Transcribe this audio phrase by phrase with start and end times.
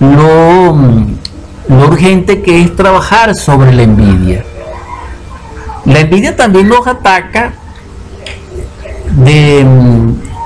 [0.00, 0.76] lo,
[1.86, 4.44] urgente que es trabajar sobre la envidia.
[5.84, 7.54] La envidia también nos ataca
[9.16, 9.66] de,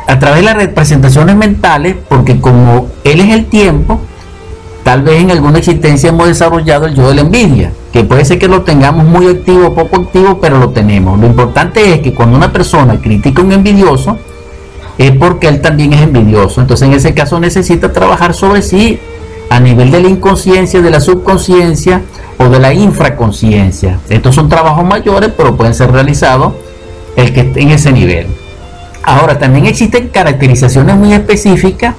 [0.06, 4.00] a través de las representaciones mentales, porque como él es el tiempo,
[4.82, 8.38] tal vez en alguna existencia hemos desarrollado el yo de la envidia, que puede ser
[8.38, 11.18] que lo tengamos muy activo o poco activo, pero lo tenemos.
[11.18, 14.16] Lo importante es que cuando una persona critica a un envidioso,
[14.98, 16.60] es porque él también es envidioso.
[16.60, 18.98] Entonces en ese caso necesita trabajar sobre sí
[19.50, 22.02] a nivel de la inconsciencia, de la subconsciencia
[22.38, 23.98] o de la infraconsciencia.
[24.08, 26.54] Estos son trabajos mayores, pero pueden ser realizados
[27.16, 28.26] el que esté en ese nivel.
[29.02, 31.94] Ahora, también existen caracterizaciones muy específicas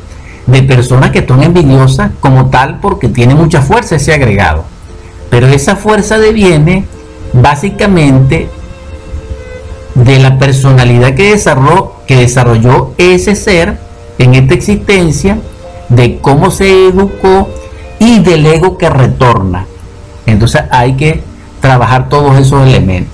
[0.46, 4.66] de personas que son envidiosas como tal porque tiene mucha fuerza ese agregado.
[5.30, 6.86] Pero esa fuerza deviene
[7.34, 8.50] básicamente
[9.96, 13.78] de la personalidad que desarrolló, que desarrolló ese ser
[14.18, 15.38] en esta existencia
[15.90, 17.50] de cómo se educó
[18.00, 19.66] y del ego que retorna.
[20.26, 21.24] Entonces hay que
[21.62, 23.14] trabajar todos esos elementos.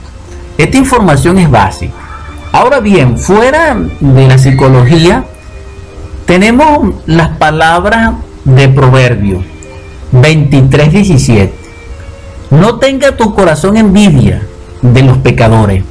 [0.58, 1.94] Esta información es básica.
[2.52, 5.26] Ahora bien, fuera de la psicología,
[6.26, 8.14] tenemos las palabras
[8.46, 9.44] de Proverbio
[10.12, 11.52] 23:17.
[12.52, 14.44] No tenga tu corazón envidia
[14.82, 15.84] de los pecadores,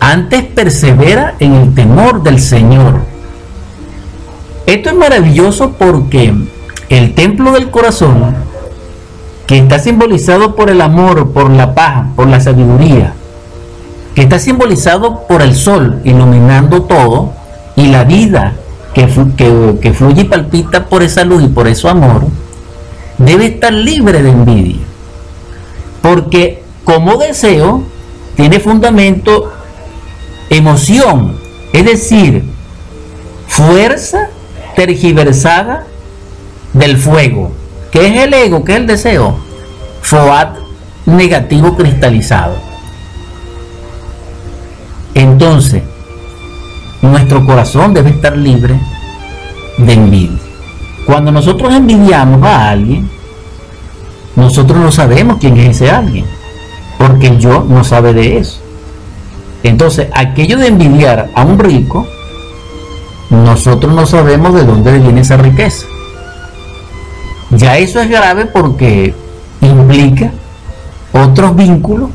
[0.00, 3.10] antes persevera en el temor del Señor
[4.70, 6.32] esto es maravilloso porque
[6.90, 8.36] el templo del corazón,
[9.48, 13.14] que está simbolizado por el amor, por la paz, por la sabiduría,
[14.14, 17.32] que está simbolizado por el sol iluminando todo,
[17.74, 18.52] y la vida
[18.94, 19.08] que,
[19.80, 22.28] que, fluye y palpita por esa luz y por ese amor,
[23.18, 24.86] debe estar libre de envidia.
[26.00, 27.82] Porque como deseo
[28.36, 29.52] tiene fundamento
[30.50, 31.36] emoción,
[31.72, 32.44] es decir,
[33.46, 34.28] fuerza
[34.76, 35.86] tergiversada
[36.72, 37.52] del fuego.
[37.90, 38.64] que es el ego?
[38.64, 39.36] que es el deseo?
[40.02, 40.58] FOAT
[41.06, 42.54] negativo cristalizado.
[45.14, 45.82] Entonces,
[47.02, 48.78] nuestro corazón debe estar libre
[49.78, 50.38] de envidia.
[51.06, 53.10] Cuando nosotros envidiamos a alguien,
[54.36, 56.24] nosotros no sabemos quién es ese alguien,
[56.98, 58.59] porque yo no sabe de eso.
[59.62, 62.06] Entonces, aquello de envidiar a un rico
[63.30, 65.86] nosotros no sabemos de dónde viene esa riqueza.
[67.50, 69.14] Ya eso es grave porque
[69.60, 70.32] implica
[71.12, 72.10] otros vínculos,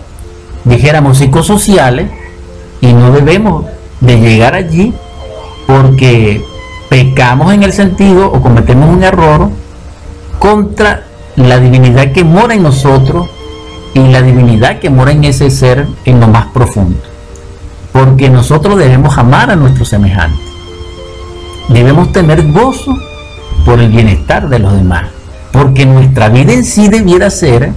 [0.65, 2.09] dijéramos psicosociales,
[2.81, 3.65] y no debemos
[4.01, 4.93] de llegar allí
[5.65, 6.43] porque
[6.89, 9.49] pecamos en el sentido o cometemos un error
[10.37, 11.03] contra
[11.37, 13.27] la divinidad que mora en nosotros
[13.93, 17.14] y la divinidad que mora en ese ser en lo más profundo.
[17.95, 20.55] Porque nosotros debemos amar a nuestros semejantes
[21.69, 22.95] debemos tener gozo
[23.65, 25.05] por el bienestar de los demás,
[25.51, 27.71] porque nuestra vida en sí debiera ser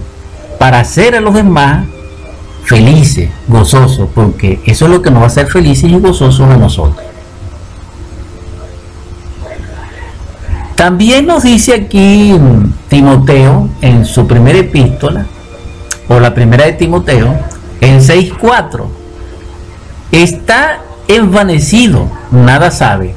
[0.57, 1.85] para hacer a los demás
[2.63, 6.57] felices, gozosos, porque eso es lo que nos va a hacer felices y gozosos a
[6.57, 7.05] nosotros.
[10.75, 12.33] También nos dice aquí
[12.87, 15.25] Timoteo en su primera epístola,
[16.07, 17.37] o la primera de Timoteo,
[17.81, 18.85] en 6.4,
[20.11, 23.15] está envanecido, nada sabe,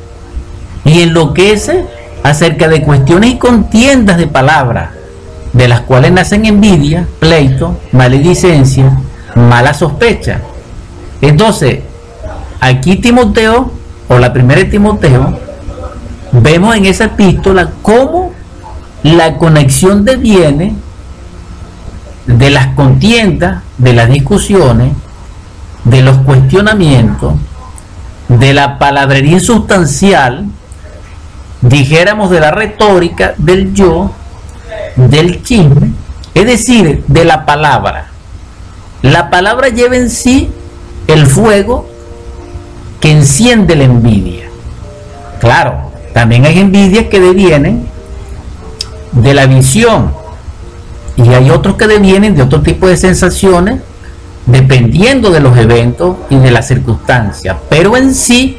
[0.84, 1.84] y enloquece
[2.22, 4.91] acerca de cuestiones y contiendas de palabras,
[5.53, 8.98] de las cuales nacen envidia, pleito, maledicencia,
[9.34, 10.41] mala sospecha.
[11.20, 11.80] Entonces,
[12.60, 13.70] aquí Timoteo,
[14.09, 15.38] o la primera de Timoteo,
[16.32, 18.32] vemos en esa epístola cómo
[19.03, 20.74] la conexión deviene
[22.26, 24.92] de las contiendas, de las discusiones,
[25.84, 27.34] de los cuestionamientos,
[28.28, 30.47] de la palabrería insustancial,
[31.60, 34.10] dijéramos de la retórica del yo,
[34.97, 35.92] del chisme,
[36.34, 38.06] es decir, de la palabra.
[39.03, 40.50] La palabra lleva en sí
[41.09, 41.88] el fuego
[43.00, 44.44] que enciende la envidia.
[45.41, 47.88] Claro, también hay envidias que devienen
[49.10, 50.12] de la visión
[51.16, 53.80] y hay otros que devienen de otro tipo de sensaciones
[54.47, 58.59] dependiendo de los eventos y de las circunstancias, pero en sí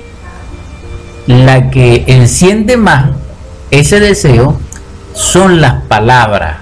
[1.27, 3.11] la que enciende más
[3.71, 4.59] ese deseo
[5.13, 6.57] son las palabras,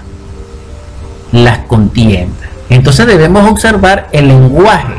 [1.30, 2.48] las contiendas.
[2.68, 4.94] Entonces debemos observar el lenguaje.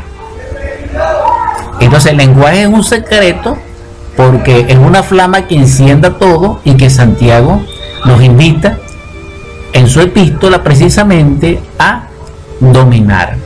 [1.80, 3.58] Entonces el lenguaje es un secreto
[4.16, 7.62] porque es una flama que encienda todo y que Santiago
[8.04, 8.78] nos invita
[9.72, 12.06] en su epístola precisamente a
[12.60, 13.43] dominar.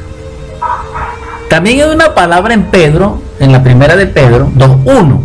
[1.48, 5.20] También hay una palabra en Pedro, en la primera de Pedro 2.1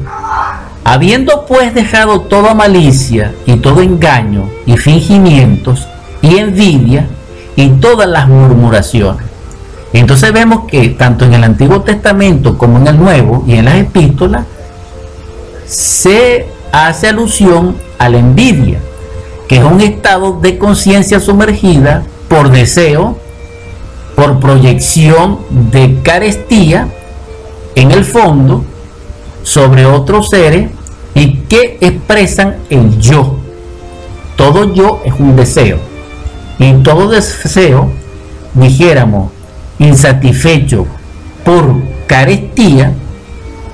[0.85, 5.87] Habiendo pues dejado toda malicia y todo engaño y fingimientos
[6.21, 7.07] y envidia
[7.55, 9.25] y todas las murmuraciones.
[9.93, 13.75] Entonces vemos que tanto en el Antiguo Testamento como en el Nuevo y en las
[13.75, 14.45] epístolas
[15.65, 18.79] se hace alusión a la envidia,
[19.47, 23.17] que es un estado de conciencia sumergida por deseo,
[24.15, 25.39] por proyección
[25.71, 26.87] de carestía
[27.75, 28.63] en el fondo
[29.43, 30.69] sobre otros seres
[31.15, 33.37] y que expresan el yo.
[34.35, 35.79] Todo yo es un deseo.
[36.59, 37.91] Y todo deseo,
[38.53, 39.31] dijéramos,
[39.79, 40.85] insatisfecho
[41.43, 41.75] por
[42.07, 42.93] carestía,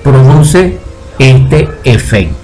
[0.03, 0.77] produce
[1.19, 2.35] este efecto.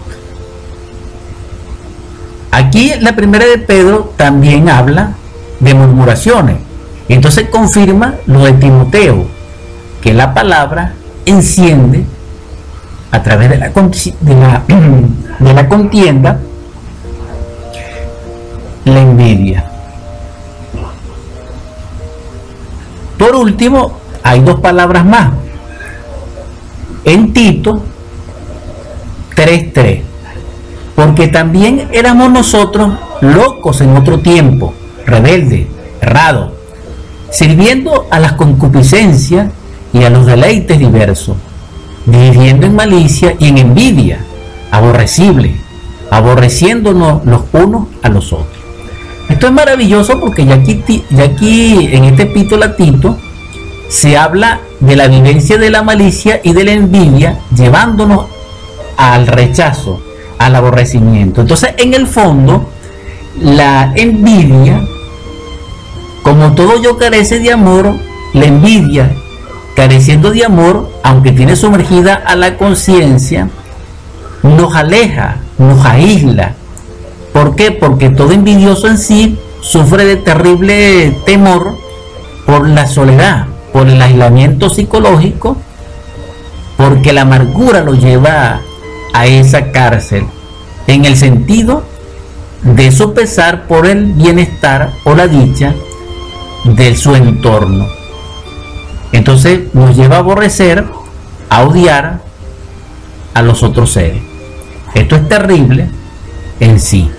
[2.51, 5.13] Aquí la primera de Pedro también habla
[5.59, 6.57] de murmuraciones.
[7.07, 9.25] Entonces confirma lo de Timoteo,
[10.01, 10.93] que la palabra
[11.25, 12.05] enciende
[13.11, 13.69] a través de la,
[15.39, 16.39] de la, contienda
[18.85, 19.65] la envidia.
[23.17, 25.31] Por último, hay dos palabras más.
[27.05, 27.81] En Tito
[29.35, 30.01] 3.3.
[30.95, 34.73] Porque también éramos nosotros locos en otro tiempo,
[35.05, 35.67] rebeldes,
[36.01, 36.51] errados,
[37.35, 39.51] sirviendo a las concupiscencias
[39.93, 41.35] y a los deleites diversos
[42.05, 44.19] viviendo en malicia y en envidia,
[44.71, 45.55] aborrecible,
[46.11, 48.47] aborreciéndonos los unos a los otros.
[49.29, 53.17] Esto es maravilloso porque ya aquí, ya aquí en este epístola Tito
[53.89, 58.27] se habla de la vivencia de la malicia y de la envidia llevándonos
[58.97, 60.01] al rechazo,
[60.37, 61.41] al aborrecimiento.
[61.41, 62.69] Entonces, en el fondo,
[63.41, 64.87] la envidia,
[66.25, 67.93] como todo yo carece de amor,
[68.33, 69.11] la envidia
[69.75, 73.47] careciendo de amor, aunque tiene sumergida a la conciencia,
[74.41, 76.55] nos aleja, nos aísla.
[77.31, 77.69] ¿Por qué?
[77.69, 81.77] Porque todo envidioso en sí sufre de terrible temor
[82.47, 85.57] por la soledad, por el aislamiento psicológico,
[86.75, 88.61] porque la amargura lo lleva
[89.13, 90.25] a esa cárcel,
[90.87, 91.83] en el sentido
[92.63, 95.75] de sopesar por el bienestar o la dicha
[96.65, 97.87] de su entorno.
[99.11, 100.85] Entonces nos lleva a aborrecer,
[101.49, 102.21] a odiar
[103.33, 104.21] a los otros seres.
[104.93, 105.87] Esto es terrible
[106.59, 107.09] en sí.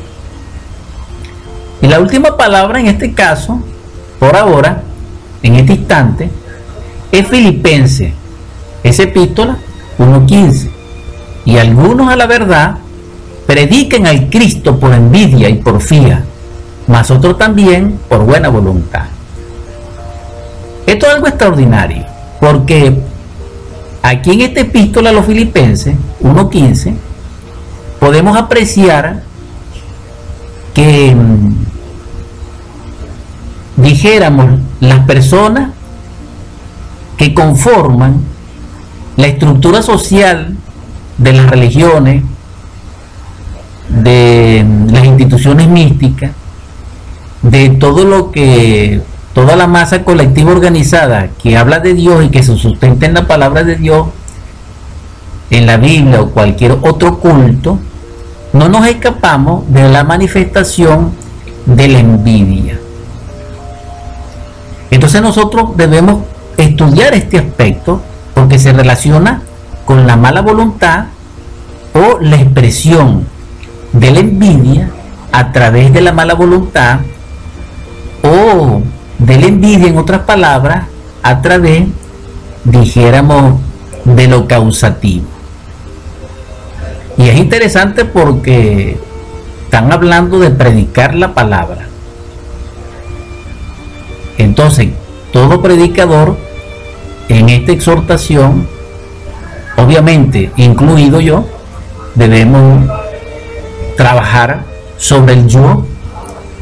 [1.80, 3.60] Y la última palabra en este caso,
[4.18, 4.82] por ahora,
[5.42, 6.30] en este instante,
[7.12, 8.14] es filipense.
[8.82, 9.58] Es epístola
[9.98, 10.70] 1.15.
[11.44, 12.78] Y algunos a la verdad
[13.46, 16.24] prediquen al Cristo por envidia y porfía,
[16.88, 19.04] mas otros también por buena voluntad.
[20.86, 22.04] Esto es algo extraordinario,
[22.40, 22.96] porque
[24.02, 26.94] aquí en esta epístola a los filipenses 1.15
[27.98, 29.22] podemos apreciar
[30.72, 31.54] que mm,
[33.82, 35.70] dijéramos las personas
[37.16, 38.20] que conforman
[39.16, 40.56] la estructura social
[41.18, 42.22] de las religiones,
[43.88, 46.30] de mm, las instituciones místicas,
[47.42, 49.00] de todo lo que
[49.36, 53.26] toda la masa colectiva organizada que habla de Dios y que se sustenta en la
[53.26, 54.06] palabra de Dios,
[55.50, 57.78] en la Biblia o cualquier otro culto,
[58.54, 61.12] no nos escapamos de la manifestación
[61.66, 62.78] de la envidia.
[64.90, 66.22] Entonces nosotros debemos
[66.56, 68.00] estudiar este aspecto
[68.32, 69.42] porque se relaciona
[69.84, 71.08] con la mala voluntad
[71.92, 73.26] o la expresión
[73.92, 74.88] de la envidia
[75.30, 77.00] a través de la mala voluntad
[78.22, 78.80] o
[79.26, 80.84] de la envidia, en otras palabras,
[81.22, 81.84] a través,
[82.64, 83.60] dijéramos,
[84.04, 85.26] de lo causativo.
[87.18, 88.98] Y es interesante porque
[89.64, 91.88] están hablando de predicar la palabra.
[94.38, 94.90] Entonces,
[95.32, 96.36] todo predicador
[97.28, 98.68] en esta exhortación,
[99.76, 101.48] obviamente incluido yo,
[102.14, 102.88] debemos
[103.96, 104.62] trabajar
[104.98, 105.84] sobre el yo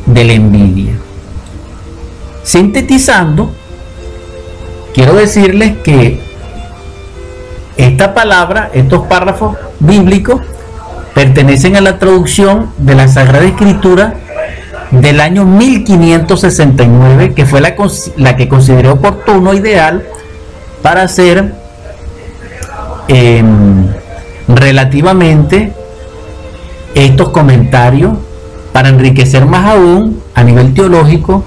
[0.06, 1.04] de la envidia.
[2.45, 3.51] Sintetizando,
[4.93, 6.21] quiero decirles que
[7.79, 10.43] esta palabra, estos párrafos bíblicos,
[11.15, 14.15] pertenecen a la traducción de la Sagrada Escritura
[14.91, 17.75] del año 1569, que fue la,
[18.37, 20.05] que consideré oportuno, ideal,
[20.83, 21.55] para hacer
[23.09, 23.89] em,
[24.49, 25.73] relativamente
[26.95, 28.19] estos comentarios,
[28.75, 31.47] para enriquecer más aún a nivel teológico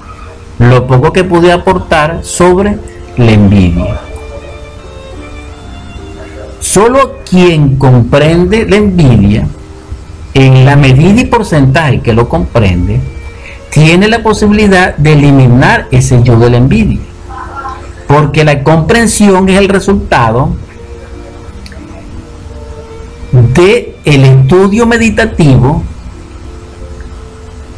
[0.58, 2.78] lo poco que pude aportar sobre
[3.16, 4.00] la envidia.
[6.60, 9.46] Solo quien comprende la envidia,
[10.34, 13.00] en la medida y porcentaje que lo comprende,
[13.70, 17.00] tiene la posibilidad de eliminar ese yo de la envidia.
[18.06, 20.54] Porque la comprensión es el resultado
[23.32, 25.82] de el estudio meditativo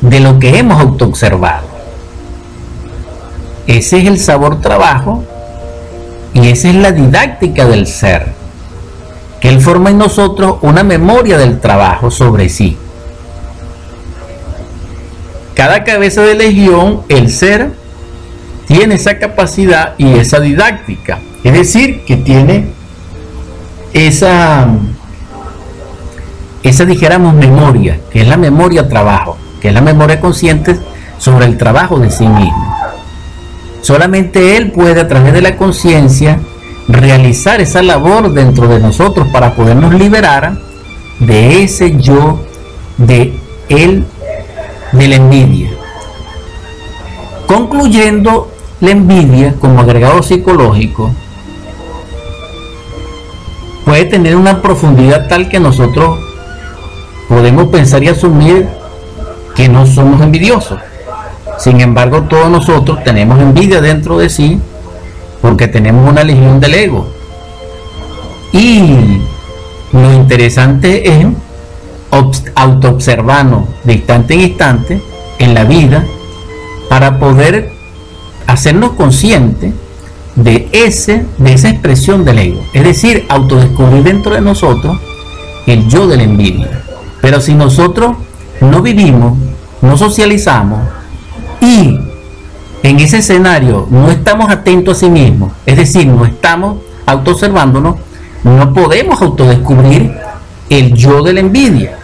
[0.01, 1.70] de lo que hemos autoobservado.
[3.71, 5.23] Ese es el sabor trabajo
[6.35, 8.27] y esa es la didáctica del ser,
[9.41, 12.77] que él forma en nosotros una memoria del trabajo sobre sí.
[15.55, 17.71] Cada cabeza de legión, el ser,
[18.67, 21.21] tiene esa capacidad y esa didáctica.
[21.45, 22.73] Es decir, que tiene
[23.93, 24.67] esa,
[26.65, 30.77] esa dijéramos memoria, que es la memoria trabajo, que es la memoria consciente
[31.19, 32.81] sobre el trabajo de sí mismo.
[33.83, 36.39] Solamente Él puede a través de la conciencia
[36.89, 40.59] realizar esa labor dentro de nosotros para podernos liberar
[41.21, 42.41] de ese yo,
[42.97, 44.05] de Él,
[44.93, 45.71] de la envidia.
[47.47, 51.15] Concluyendo, la envidia como agregado psicológico
[53.85, 56.19] puede tener una profundidad tal que nosotros
[57.29, 58.69] podemos pensar y asumir
[59.55, 60.79] que no somos envidiosos.
[61.61, 64.59] Sin embargo, todos nosotros tenemos envidia dentro de sí
[65.43, 67.07] porque tenemos una legión del ego.
[68.53, 69.21] Y
[69.93, 71.27] lo interesante es
[72.55, 75.03] autoobservarnos de instante en instante
[75.39, 76.05] en la vida
[76.89, 77.73] para poder
[78.47, 79.75] hacernos conscientes
[80.37, 82.61] de, ese, de esa expresión del ego.
[82.73, 84.99] Es decir, autodescubrir dentro de nosotros
[85.67, 86.83] el yo de la envidia.
[87.21, 88.17] Pero si nosotros
[88.61, 89.37] no vivimos,
[89.83, 90.81] no socializamos,
[91.61, 91.99] y
[92.83, 97.97] en ese escenario no estamos atentos a sí mismos, es decir, no estamos autoobservándonos,
[98.45, 100.13] no podemos autodescubrir
[100.71, 101.99] el yo de la envidia.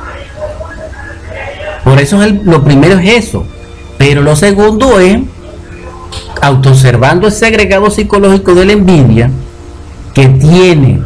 [1.84, 3.46] Por eso lo primero es eso.
[3.96, 5.20] Pero lo segundo es
[6.42, 9.30] autoobservando ese agregado psicológico de la envidia
[10.12, 11.00] que tiene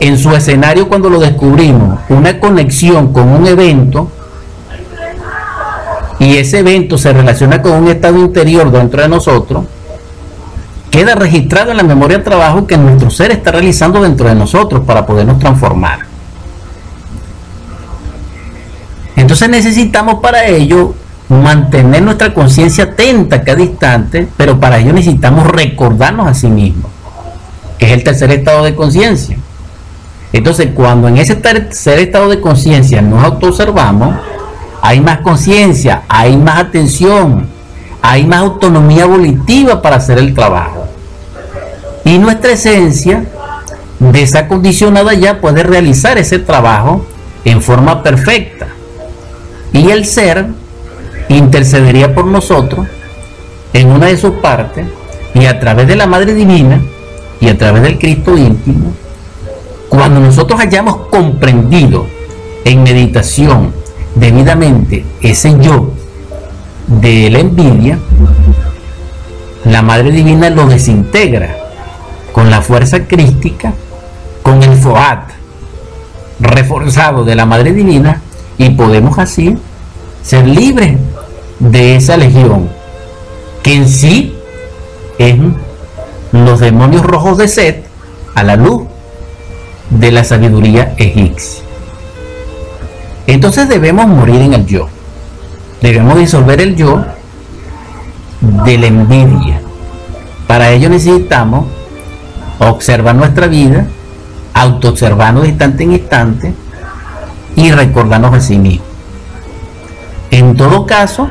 [0.00, 4.10] en su escenario cuando lo descubrimos una conexión con un evento
[6.20, 9.64] y ese evento se relaciona con un estado interior dentro de nosotros,
[10.90, 14.84] queda registrado en la memoria de trabajo que nuestro ser está realizando dentro de nosotros
[14.84, 16.00] para podernos transformar.
[19.16, 20.94] Entonces necesitamos para ello
[21.30, 26.90] mantener nuestra conciencia atenta cada instante, pero para ello necesitamos recordarnos a sí mismos,
[27.78, 29.38] que es el tercer estado de conciencia.
[30.34, 34.16] Entonces, cuando en ese tercer estado de conciencia nos autoobservamos,
[34.82, 37.46] hay más conciencia, hay más atención,
[38.02, 40.86] hay más autonomía volitiva para hacer el trabajo.
[42.04, 43.24] Y nuestra esencia,
[43.98, 47.04] desacondicionada ya, puede realizar ese trabajo
[47.44, 48.68] en forma perfecta.
[49.72, 50.46] Y el ser
[51.28, 52.86] intercedería por nosotros
[53.72, 54.86] en una de sus partes
[55.34, 56.80] y a través de la Madre Divina
[57.40, 58.92] y a través del Cristo íntimo,
[59.88, 62.06] cuando nosotros hayamos comprendido
[62.64, 63.79] en meditación
[64.20, 65.92] debidamente ese yo
[66.86, 67.98] de la envidia,
[69.64, 71.56] la Madre Divina lo desintegra
[72.32, 73.72] con la fuerza crística,
[74.42, 75.30] con el FOAT
[76.40, 78.20] reforzado de la Madre Divina
[78.58, 79.56] y podemos así
[80.22, 80.98] ser libres
[81.58, 82.68] de esa legión
[83.62, 84.34] que en sí
[85.18, 85.36] es
[86.32, 87.86] los demonios rojos de Set
[88.34, 88.84] a la luz
[89.90, 91.69] de la sabiduría egipcia.
[93.30, 94.88] Entonces debemos morir en el yo.
[95.80, 97.04] Debemos disolver el yo
[98.40, 99.60] de la envidia.
[100.48, 101.66] Para ello necesitamos
[102.58, 103.86] observar nuestra vida,
[104.52, 106.54] autoobservarnos de instante en instante
[107.54, 108.88] y recordarnos a sí mismos.
[110.32, 111.28] En todo caso,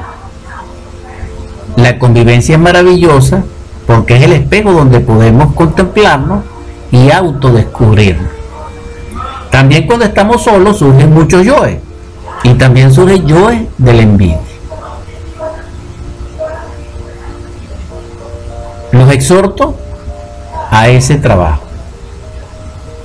[1.76, 3.44] la convivencia es maravillosa
[3.86, 6.46] porque es el espejo donde podemos contemplarnos
[6.94, 8.32] y autodescubrirnos.
[9.52, 11.89] También cuando estamos solos surgen muchos yoes
[12.44, 14.40] y también surge yo de la envidia.
[18.92, 19.76] Los exhorto
[20.72, 21.64] a ese trabajo.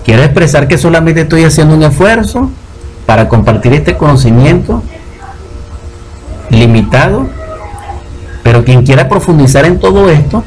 [0.05, 2.50] Quiero expresar que solamente estoy haciendo un esfuerzo
[3.07, 4.83] para compartir este conocimiento
[6.50, 7.26] limitado,
[8.43, 10.45] pero quien quiera profundizar en todo esto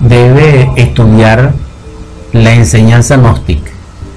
[0.00, 1.52] debe estudiar
[2.32, 3.70] la enseñanza gnóstica,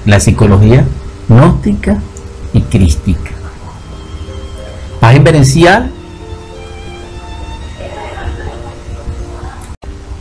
[0.04, 0.84] la psicología
[1.28, 1.98] gnóstica
[2.52, 3.31] y crística
[5.02, 5.90] paz inverencial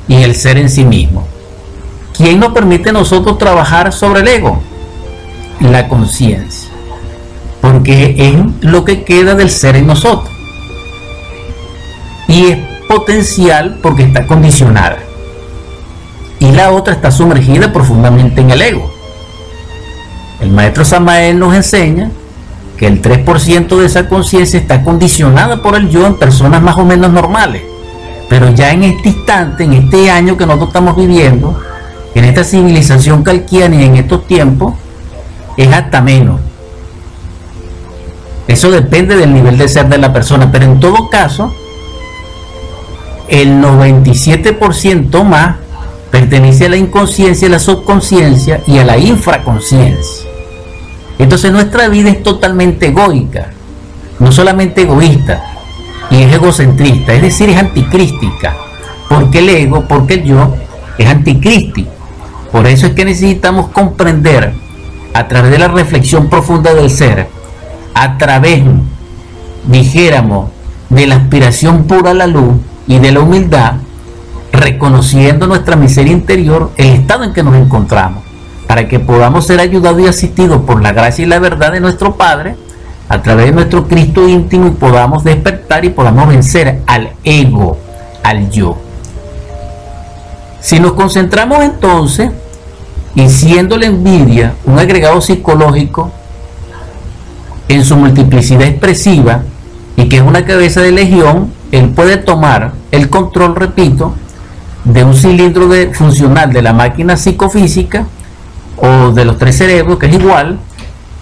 [0.07, 1.27] y el ser en sí mismo.
[2.17, 4.59] ¿quién nos permite a nosotros trabajar sobre el ego?
[5.59, 6.71] La conciencia.
[7.61, 10.33] Porque es lo que queda del ser en nosotros.
[12.27, 12.57] Y es
[12.87, 14.97] potencial porque está condicionada.
[16.39, 18.91] Y la otra está sumergida profundamente en el ego.
[20.39, 22.09] El maestro Samael nos enseña
[22.81, 26.83] que el 3% de esa conciencia está condicionada por el yo en personas más o
[26.83, 27.61] menos normales.
[28.27, 31.61] Pero ya en este instante, en este año que nosotros estamos viviendo,
[32.15, 34.73] en esta civilización calquiana y en estos tiempos,
[35.57, 36.41] es hasta menos.
[38.47, 41.53] Eso depende del nivel de ser de la persona, pero en todo caso,
[43.27, 45.57] el 97% más
[46.09, 50.30] pertenece a la inconsciencia, a la subconsciencia y a la infraconciencia.
[51.21, 53.51] Entonces nuestra vida es totalmente egoica,
[54.17, 55.39] no solamente egoísta,
[56.09, 58.55] y es egocentrista, es decir, es anticrística.
[59.07, 60.55] Porque el ego, porque el yo
[60.97, 61.91] es anticrístico.
[62.51, 64.51] Por eso es que necesitamos comprender
[65.13, 67.27] a través de la reflexión profunda del ser,
[67.93, 68.63] a través,
[69.67, 70.49] dijéramos,
[70.89, 72.55] de la aspiración pura a la luz
[72.87, 73.73] y de la humildad,
[74.51, 78.30] reconociendo nuestra miseria interior, el estado en que nos encontramos
[78.71, 82.15] para que podamos ser ayudados y asistidos por la gracia y la verdad de nuestro
[82.15, 82.55] Padre,
[83.09, 87.77] a través de nuestro Cristo íntimo y podamos despertar y podamos vencer al ego,
[88.23, 88.77] al yo.
[90.61, 92.31] Si nos concentramos entonces,
[93.13, 96.09] y siendo la envidia un agregado psicológico
[97.67, 99.41] en su multiplicidad expresiva
[99.97, 104.15] y que es una cabeza de legión, él puede tomar el control, repito,
[104.85, 108.07] de un cilindro funcional de la máquina psicofísica
[108.81, 110.59] o de los tres cerebros, que es igual,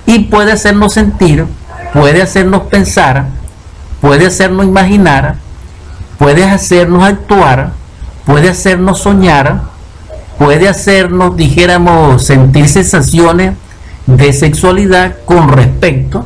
[0.06, 1.46] y puede hacernos sentir,
[1.94, 3.28] puede hacernos pensar,
[4.02, 5.36] puede hacernos imaginar,
[6.18, 7.74] puede hacernos actuar,
[8.26, 9.62] puede hacernos soñar,
[10.38, 13.54] puede hacernos, dijéramos, sentir sensaciones
[14.08, 16.26] de sexualidad con respecto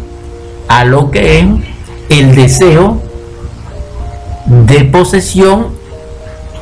[0.67, 1.45] a lo que es
[2.09, 3.01] el deseo
[4.45, 5.67] de posesión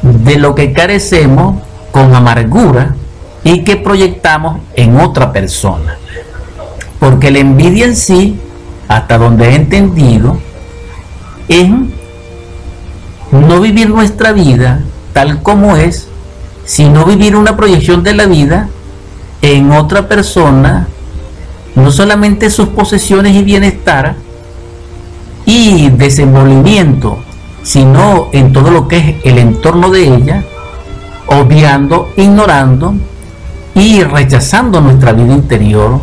[0.01, 2.95] de lo que carecemos con amargura
[3.43, 5.97] y que proyectamos en otra persona.
[6.99, 8.39] Porque la envidia en sí,
[8.87, 10.39] hasta donde he entendido,
[11.47, 11.69] es
[13.31, 14.81] no vivir nuestra vida
[15.13, 16.07] tal como es,
[16.65, 18.69] sino vivir una proyección de la vida
[19.41, 20.87] en otra persona,
[21.75, 24.15] no solamente sus posesiones y bienestar
[25.45, 27.17] y desenvolvimiento,
[27.63, 30.43] sino en todo lo que es el entorno de ella,
[31.27, 32.95] obviando, ignorando
[33.75, 35.99] y rechazando nuestra vida interior,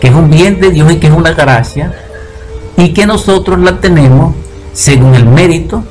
[0.00, 1.92] que es un bien de Dios y que es una gracia,
[2.76, 4.34] y que nosotros la tenemos
[4.72, 5.84] según el mérito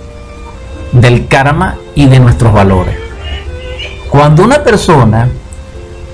[0.92, 2.96] del karma y de nuestros valores.
[4.10, 5.30] Cuando una persona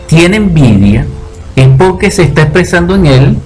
[0.08, 1.06] tiene envidia,
[1.56, 3.38] es porque se está expresando en él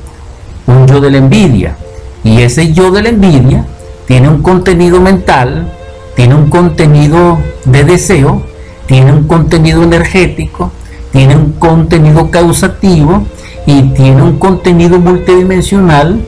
[0.67, 1.75] un yo de la envidia.
[2.23, 3.65] Y ese yo de la envidia
[4.05, 5.71] tiene un contenido mental,
[6.15, 8.43] tiene un contenido de deseo,
[8.85, 10.71] tiene un contenido energético,
[11.13, 13.23] tiene un contenido causativo
[13.67, 16.25] y tiene un contenido multidimensional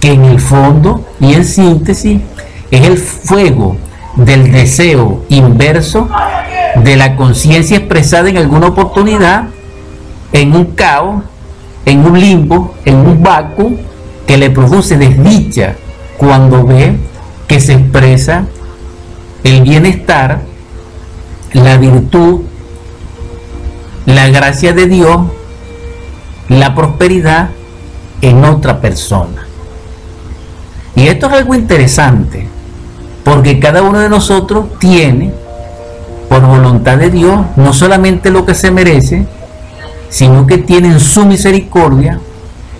[0.00, 2.20] que en el fondo y en síntesis
[2.70, 3.76] es el fuego
[4.16, 6.08] del deseo inverso
[6.82, 9.44] de la conciencia expresada en alguna oportunidad
[10.32, 11.22] en un caos,
[11.84, 13.72] en un limbo, en un vacuo
[14.26, 15.76] que le produce desdicha
[16.16, 16.96] cuando ve
[17.46, 18.46] que se expresa
[19.44, 20.40] el bienestar,
[21.52, 22.40] la virtud,
[24.06, 25.20] la gracia de Dios,
[26.48, 27.50] la prosperidad
[28.20, 29.46] en otra persona.
[30.94, 32.48] Y esto es algo interesante,
[33.24, 35.32] porque cada uno de nosotros tiene,
[36.28, 39.26] por voluntad de Dios, no solamente lo que se merece,
[40.08, 42.20] sino que tiene en su misericordia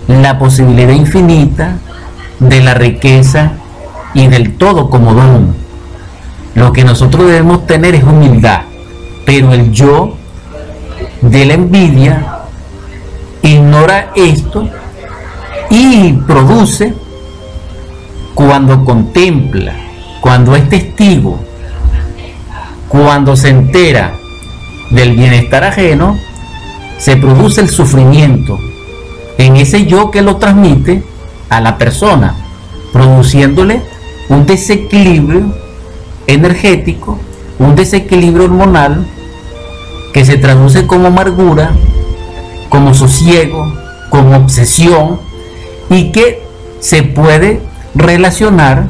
[0.07, 1.77] la posibilidad infinita
[2.39, 3.53] de la riqueza
[4.13, 5.55] y del todo como don.
[6.55, 8.61] Lo que nosotros debemos tener es humildad,
[9.25, 10.17] pero el yo
[11.23, 12.39] de la envidia,
[13.41, 14.67] ignora esto
[15.69, 16.93] y produce
[18.33, 19.73] cuando contempla,
[20.19, 21.39] cuando es testigo,
[22.89, 24.13] cuando se entera
[24.91, 26.17] del bienestar ajeno,
[26.97, 28.59] se produce el sufrimiento
[29.37, 31.03] en ese yo que lo transmite
[31.49, 32.35] a la persona,
[32.91, 33.81] produciéndole
[34.27, 35.53] un desequilibrio
[36.27, 37.17] energético,
[37.59, 39.07] un desequilibrio hormonal
[40.13, 41.71] que se traduce como amargura,
[42.69, 43.73] como sosiego,
[44.09, 45.19] como obsesión
[45.89, 46.43] y que
[46.79, 47.61] se puede
[47.95, 48.87] relacionar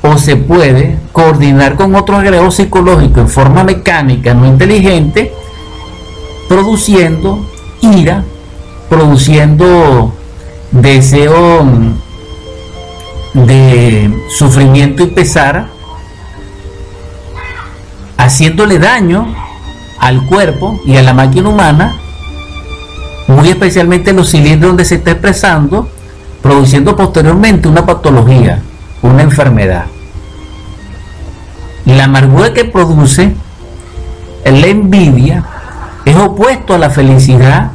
[0.00, 5.32] o se puede coordinar con otro agrego psicológico en forma mecánica, no inteligente,
[6.48, 7.44] produciendo
[7.82, 8.24] ira,
[8.88, 10.14] produciendo
[10.70, 11.66] deseo
[13.34, 15.68] de sufrimiento y pesar,
[18.16, 19.47] haciéndole daño
[20.00, 21.96] al cuerpo y a la máquina humana,
[23.26, 25.88] muy especialmente en los cilindros donde se está expresando,
[26.42, 28.62] produciendo posteriormente una patología,
[29.02, 29.86] una enfermedad.
[31.84, 33.34] La amargura que produce
[34.44, 35.44] la envidia
[36.04, 37.72] es opuesto a la felicidad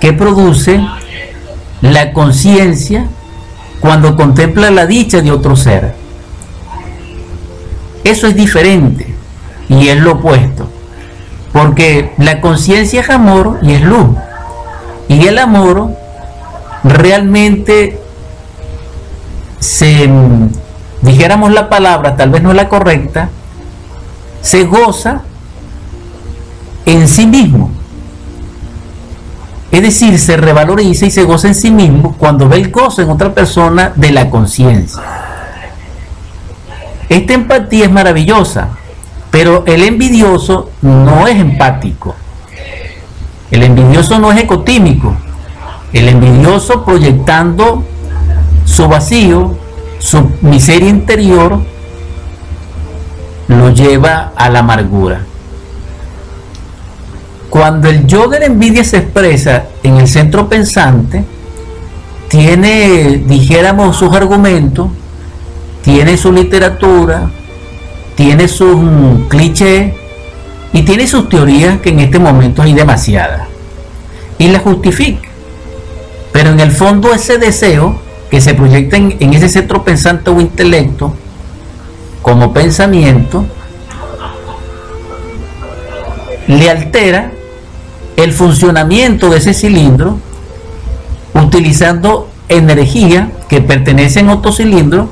[0.00, 0.80] que produce
[1.80, 3.06] la conciencia
[3.80, 5.94] cuando contempla la dicha de otro ser.
[8.04, 9.14] Eso es diferente
[9.68, 10.67] y es lo opuesto.
[11.58, 14.06] Porque la conciencia es amor y es luz.
[15.08, 15.90] Y el amor
[16.84, 18.00] realmente
[19.58, 20.08] se,
[21.02, 23.30] dijéramos la palabra, tal vez no es la correcta,
[24.40, 25.22] se goza
[26.86, 27.72] en sí mismo.
[29.72, 33.10] Es decir, se revaloriza y se goza en sí mismo cuando ve el gozo en
[33.10, 35.02] otra persona de la conciencia.
[37.08, 38.77] Esta empatía es maravillosa,
[39.30, 42.14] pero el envidioso no es empático.
[43.50, 45.14] El envidioso no es ecotímico.
[45.92, 47.84] El envidioso proyectando
[48.64, 49.56] su vacío,
[49.98, 51.60] su miseria interior,
[53.48, 55.22] lo lleva a la amargura.
[57.48, 61.24] Cuando el yo de la envidia se expresa en el centro pensante,
[62.28, 64.88] tiene, dijéramos, sus argumentos,
[65.82, 67.30] tiene su literatura,
[68.18, 68.80] tiene sus
[69.28, 69.94] clichés
[70.72, 73.42] y tiene sus teorías que en este momento hay demasiadas.
[74.38, 75.28] Y las justifica.
[76.32, 80.40] Pero en el fondo ese deseo que se proyecta en, en ese centro pensante o
[80.40, 81.14] intelecto
[82.20, 83.46] como pensamiento
[86.48, 87.30] le altera
[88.16, 90.18] el funcionamiento de ese cilindro
[91.34, 95.08] utilizando energía que pertenece a otro cilindro,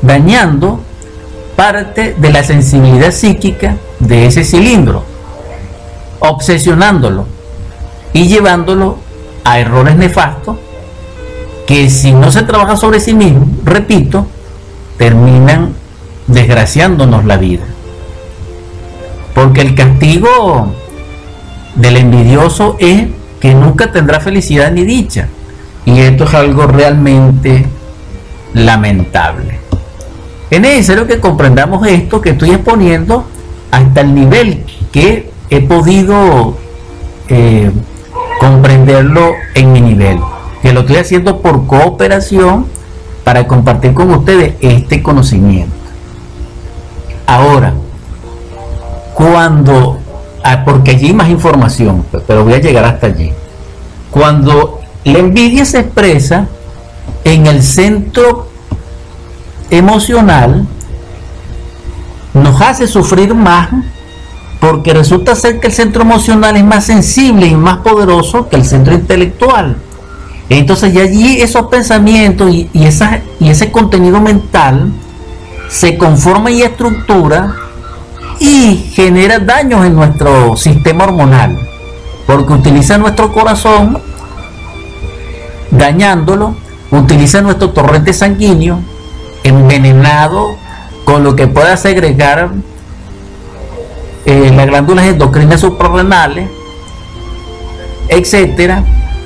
[0.00, 0.85] dañando
[1.56, 5.02] parte de la sensibilidad psíquica de ese cilindro,
[6.20, 7.26] obsesionándolo
[8.12, 8.98] y llevándolo
[9.44, 10.56] a errores nefastos
[11.66, 14.26] que si no se trabaja sobre sí mismo, repito,
[14.96, 15.74] terminan
[16.26, 17.64] desgraciándonos la vida.
[19.34, 20.72] Porque el castigo
[21.74, 23.08] del envidioso es
[23.40, 25.28] que nunca tendrá felicidad ni dicha.
[25.84, 27.66] Y esto es algo realmente
[28.54, 29.60] lamentable.
[30.50, 33.24] Es necesario que comprendamos esto que estoy exponiendo
[33.70, 36.56] hasta el nivel que he podido
[37.28, 37.70] eh,
[38.38, 40.18] comprenderlo en mi nivel.
[40.62, 42.66] Que lo estoy haciendo por cooperación
[43.24, 45.74] para compartir con ustedes este conocimiento.
[47.26, 47.74] Ahora,
[49.14, 49.98] cuando,
[50.44, 53.32] ah, porque allí hay más información, pero voy a llegar hasta allí.
[54.12, 56.46] Cuando la envidia se expresa
[57.24, 58.48] en el centro
[59.70, 60.66] emocional
[62.34, 63.68] nos hace sufrir más
[64.60, 68.64] porque resulta ser que el centro emocional es más sensible y más poderoso que el
[68.64, 69.76] centro intelectual.
[70.48, 72.88] Entonces allí esos pensamientos y, y,
[73.40, 74.92] y ese contenido mental
[75.68, 77.54] se conforma y estructura
[78.38, 81.58] y genera daños en nuestro sistema hormonal
[82.26, 83.98] porque utiliza nuestro corazón
[85.70, 86.54] dañándolo,
[86.90, 88.80] utiliza nuestro torrente sanguíneo
[89.48, 90.56] envenenado
[91.04, 92.50] con lo que pueda segregar
[94.24, 96.48] eh, las glándulas endocrinas suprarrenales,
[98.08, 98.82] etcétera,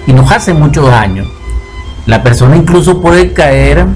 [0.06, 1.24] y nos hace mucho daño.
[2.06, 3.86] La persona incluso puede caer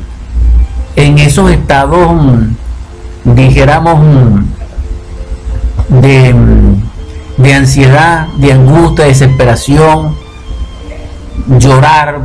[0.96, 10.14] en esos estados, mm, dijéramos, mm, de, mm, de ansiedad, de angustia, desesperación,
[11.58, 12.22] llorar,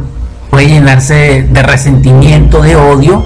[0.50, 3.26] puede llenarse de resentimiento, de odio,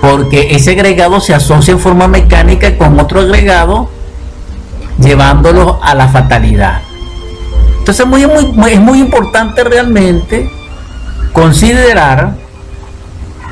[0.00, 3.90] porque ese agregado se asocia en forma mecánica con otro agregado,
[4.98, 6.82] llevándolo a la fatalidad.
[7.78, 10.50] Entonces muy, es muy importante realmente
[11.32, 12.34] considerar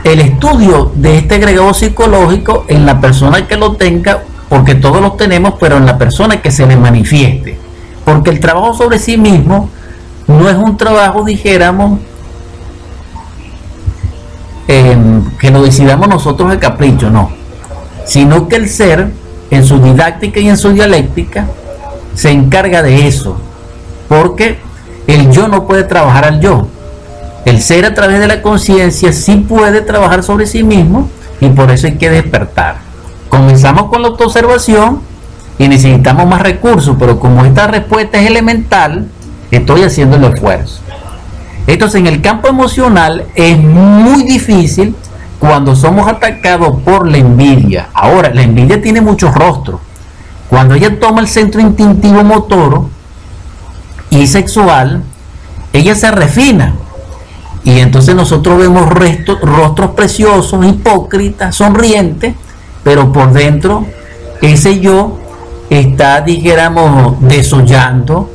[0.05, 5.13] el estudio de este agregado psicológico en la persona que lo tenga, porque todos lo
[5.13, 7.59] tenemos, pero en la persona que se le manifieste.
[8.05, 9.69] Porque el trabajo sobre sí mismo
[10.27, 12.01] no es un trabajo, dijéramos,
[14.69, 17.31] que lo decidamos nosotros de capricho, no.
[18.05, 19.11] Sino que el ser,
[19.51, 21.47] en su didáctica y en su dialéctica,
[22.15, 23.39] se encarga de eso.
[24.09, 24.59] Porque
[25.07, 26.69] el yo no puede trabajar al yo.
[27.47, 31.09] El ser a través de la conciencia sí puede trabajar sobre sí mismo
[31.41, 32.77] y por eso hay que despertar.
[33.31, 35.01] Comenzamos con la autoobservación
[35.59, 39.09] y necesitamos más recursos, pero como esta respuesta es elemental,
[39.51, 40.83] estoy haciendo el esfuerzo.
[41.69, 44.97] Entonces en el campo emocional es muy difícil
[45.39, 47.91] cuando somos atacados por la envidia.
[47.93, 49.79] Ahora, la envidia tiene muchos rostros.
[50.49, 52.87] Cuando ella toma el centro instintivo motor
[54.09, 55.03] y sexual,
[55.75, 56.73] ella se refina.
[57.65, 62.35] Y entonces nosotros vemos rostros preciosos, hipócritas, sonrientes,
[62.83, 63.85] pero por dentro
[64.41, 65.19] ese yo
[65.69, 68.31] está, dijéramos, desollando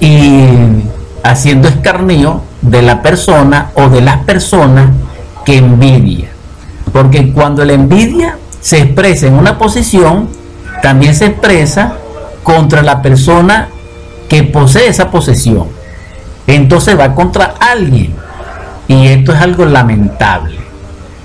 [0.00, 0.46] y
[1.24, 4.90] haciendo escarnio de la persona o de las personas
[5.44, 6.28] que envidia.
[6.92, 10.28] Porque cuando la envidia se expresa en una posición,
[10.82, 11.94] también se expresa
[12.42, 13.68] contra la persona
[14.28, 15.66] que posee esa posesión.
[16.46, 18.14] Entonces va contra alguien.
[18.86, 20.58] Y esto es algo lamentable.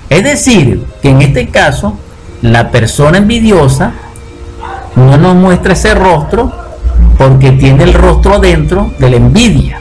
[0.08, 1.98] Es decir, que en este caso,
[2.40, 3.92] la persona envidiosa
[4.96, 6.50] no nos muestra ese rostro
[7.18, 9.79] porque tiene el rostro adentro de la envidia.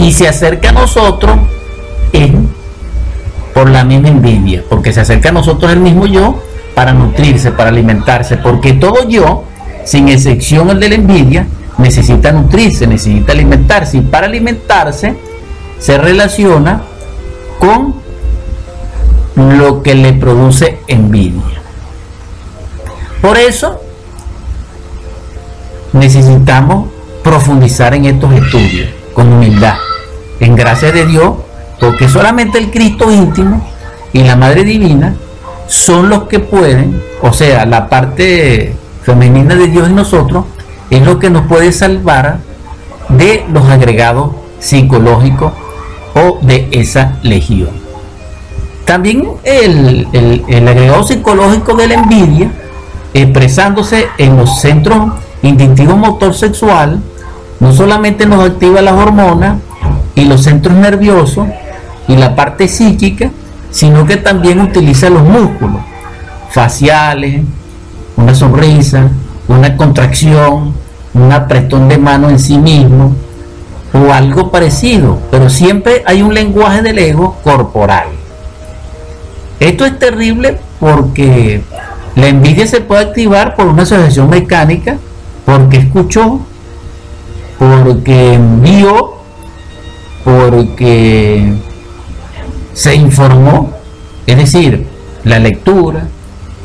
[0.00, 1.38] Y se acerca a nosotros
[2.12, 2.48] en,
[3.54, 6.42] por la misma envidia, porque se acerca a nosotros el mismo yo
[6.74, 9.44] para nutrirse, para alimentarse, porque todo yo,
[9.84, 11.46] sin excepción el de la envidia,
[11.78, 15.14] necesita nutrirse, necesita alimentarse, y para alimentarse
[15.78, 16.82] se relaciona
[17.58, 17.94] con
[19.36, 21.60] lo que le produce envidia.
[23.20, 23.80] Por eso
[25.92, 26.88] necesitamos
[27.22, 29.76] profundizar en estos estudios con humildad,
[30.40, 31.34] en gracia de Dios,
[31.78, 33.64] porque solamente el Cristo íntimo
[34.12, 35.14] y la Madre Divina
[35.68, 40.46] son los que pueden, o sea, la parte femenina de Dios en nosotros,
[40.90, 42.38] es lo que nos puede salvar
[43.08, 45.52] de los agregados psicológicos
[46.14, 47.70] o de esa legión.
[48.84, 52.50] También el, el agregado psicológico de la envidia,
[53.14, 57.00] expresándose en los centros instintivos motor sexual,
[57.60, 59.56] no solamente nos activa las hormonas
[60.14, 61.46] y los centros nerviosos
[62.08, 63.30] y la parte psíquica,
[63.70, 65.82] sino que también utiliza los músculos
[66.50, 67.42] faciales,
[68.16, 69.08] una sonrisa,
[69.48, 70.74] una contracción,
[71.14, 73.14] un apretón de mano en sí mismo
[73.92, 78.06] o algo parecido, pero siempre hay un lenguaje del ego corporal.
[79.58, 81.62] Esto es terrible porque
[82.14, 84.98] la envidia se puede activar por una asociación mecánica,
[85.44, 86.40] porque escuchó,
[87.58, 89.19] porque vio,
[90.24, 91.52] porque
[92.72, 93.72] se informó,
[94.26, 94.86] es decir,
[95.24, 96.08] la lectura,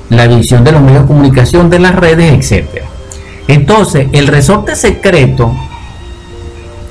[0.09, 2.83] la visión de los medios de comunicación, de las redes, etc.
[3.47, 5.53] Entonces, el resorte secreto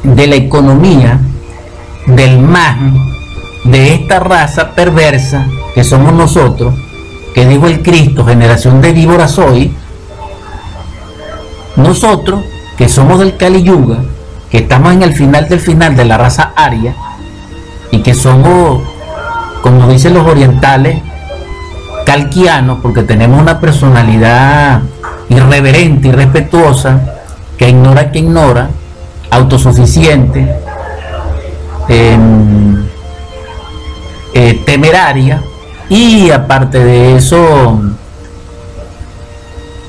[0.03, 1.21] de la economía,
[2.07, 2.77] del más,
[3.65, 6.75] de esta raza perversa que somos nosotros,
[7.35, 9.73] que dijo el Cristo, generación de víboras hoy,
[11.77, 12.45] nosotros
[12.77, 13.99] que somos del Kali Yuga,
[14.55, 16.95] que estamos en el final del final de la raza aria
[17.91, 18.83] y que somos
[19.65, 21.03] como dicen los orientales,
[22.07, 24.83] calquianos, porque tenemos una personalidad
[25.29, 27.01] irreverente y respetuosa,
[27.59, 28.69] que ignora que ignora,
[29.31, 30.55] autosuficiente,
[31.89, 32.87] em,
[34.35, 35.43] eh, temeraria,
[35.89, 37.81] y aparte de eso,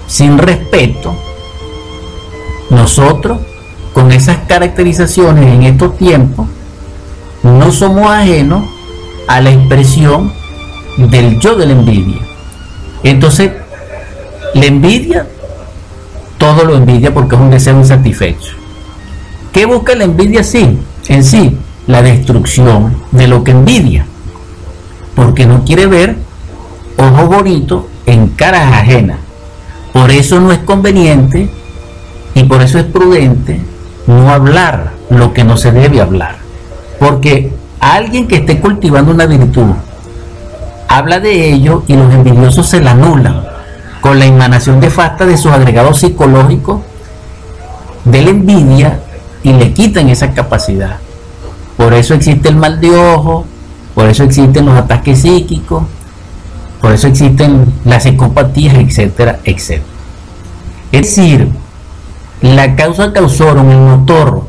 [0.07, 1.13] sin respeto,
[2.71, 3.39] nosotros,
[4.05, 6.45] con esas caracterizaciones en estos tiempos,
[7.41, 8.63] no somos ajenos
[9.27, 10.31] a la expresión
[10.95, 12.21] del yo de la envidia.
[13.01, 13.53] Entonces,
[14.53, 15.25] la envidia,
[16.37, 18.53] todo lo envidia porque es un deseo insatisfecho.
[19.51, 20.77] ¿Qué busca la envidia sí?
[21.07, 24.05] En sí, la destrucción de lo que envidia.
[25.15, 26.15] Porque no quiere ver
[26.97, 29.17] ojos bonitos en caras ajenas.
[29.93, 31.49] Por eso no es conveniente
[32.35, 33.59] y por eso es prudente
[34.07, 36.35] no hablar lo que no se debe hablar.
[36.99, 39.73] Porque alguien que esté cultivando una virtud
[40.87, 43.45] habla de ello y los envidiosos se la anulan
[44.01, 46.81] con la emanación de fasta de sus agregados psicológicos
[48.05, 48.99] de la envidia
[49.43, 50.97] y le quitan esa capacidad.
[51.77, 53.45] Por eso existe el mal de ojo,
[53.93, 55.83] por eso existen los ataques psíquicos,
[56.81, 59.83] por eso existen las psicopatías, etcétera, etcétera.
[60.91, 61.49] Es decir,
[62.41, 64.43] la causa causaron el motor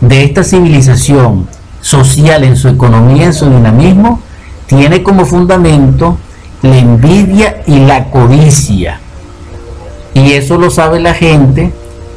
[0.00, 1.48] de esta civilización
[1.80, 4.20] social en su economía, en su dinamismo,
[4.66, 6.18] tiene como fundamento
[6.62, 9.00] la envidia y la codicia.
[10.14, 11.72] Y eso lo sabe la gente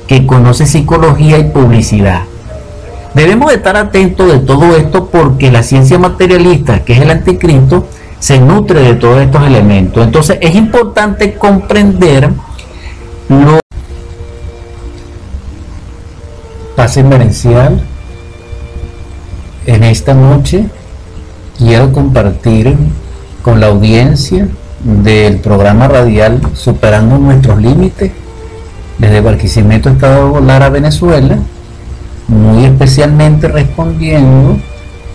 [0.08, 2.22] que conoce psicología y publicidad.
[3.14, 7.88] Debemos estar atentos de todo esto porque la ciencia materialista, que es el anticristo,
[8.20, 10.04] se nutre de todos estos elementos.
[10.04, 12.30] Entonces es importante comprender
[13.30, 13.59] lo
[16.80, 17.82] paz inmerencial.
[19.65, 20.63] En esta noche
[21.58, 22.74] quiero compartir
[23.42, 24.48] con la audiencia
[25.04, 28.13] del programa radial Superando Nuestros Límites
[28.98, 31.38] desde Barquisimeto, Estado Lara, Venezuela,
[32.30, 34.58] muy especialmente respondiendo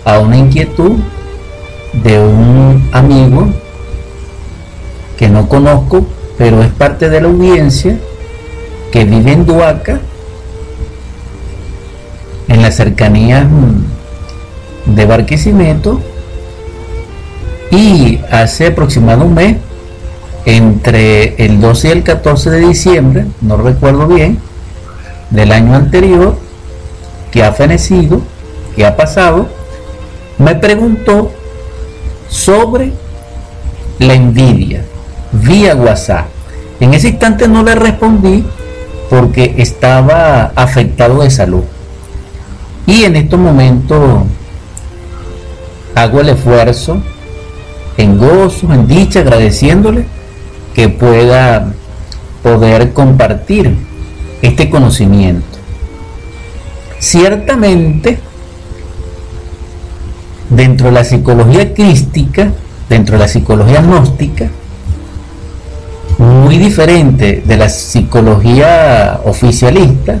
[0.03, 0.99] a una inquietud
[1.93, 3.47] de un amigo
[5.17, 6.05] que no conozco,
[6.37, 7.97] pero es parte de la audiencia,
[8.91, 9.99] que vive en Duaca,
[12.65, 13.47] en la cercanía
[14.87, 16.01] de Barquisimeto,
[17.69, 19.57] y hace aproximadamente un mes,
[20.45, 24.39] entre el 12 y el 14 de diciembre, no recuerdo bien,
[25.29, 26.37] del año anterior,
[27.31, 28.21] que ha fenecido,
[28.75, 29.47] que ha pasado,
[30.37, 31.31] me preguntó
[32.29, 32.93] sobre
[33.99, 34.83] la envidia
[35.31, 36.25] vía WhatsApp.
[36.79, 38.45] En ese instante no le respondí
[39.09, 41.63] porque estaba afectado de salud.
[42.87, 44.23] Y en estos momentos
[45.95, 47.01] hago el esfuerzo
[47.97, 50.05] en gozo, en dicha, agradeciéndole
[50.73, 51.73] que pueda
[52.43, 53.75] poder compartir
[54.41, 55.57] este conocimiento.
[56.99, 58.19] Ciertamente,
[60.49, 62.51] dentro de la psicología crística,
[62.89, 64.49] dentro de la psicología gnóstica,
[66.17, 70.19] muy diferente de la psicología oficialista,